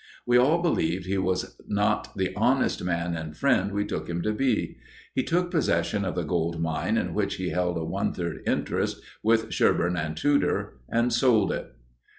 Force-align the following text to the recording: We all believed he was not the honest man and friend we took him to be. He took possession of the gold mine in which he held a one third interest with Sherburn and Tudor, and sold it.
We 0.25 0.35
all 0.35 0.63
believed 0.63 1.05
he 1.05 1.19
was 1.19 1.55
not 1.67 2.17
the 2.17 2.35
honest 2.35 2.83
man 2.83 3.15
and 3.15 3.37
friend 3.37 3.71
we 3.71 3.85
took 3.85 4.09
him 4.09 4.23
to 4.23 4.33
be. 4.33 4.77
He 5.13 5.21
took 5.21 5.51
possession 5.51 6.05
of 6.05 6.15
the 6.15 6.23
gold 6.23 6.59
mine 6.59 6.97
in 6.97 7.13
which 7.13 7.35
he 7.35 7.49
held 7.49 7.77
a 7.77 7.85
one 7.85 8.11
third 8.11 8.39
interest 8.47 8.99
with 9.21 9.51
Sherburn 9.51 9.95
and 9.97 10.17
Tudor, 10.17 10.79
and 10.89 11.13
sold 11.13 11.51
it. 11.51 11.75